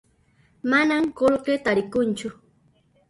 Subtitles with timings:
[0.71, 2.33] Manan qullqi tarikunchu